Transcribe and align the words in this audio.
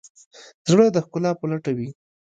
زړه 0.71 0.85
د 0.91 0.97
ښکلا 1.05 1.31
په 1.39 1.45
لټه 1.51 1.71
وي. 1.77 1.89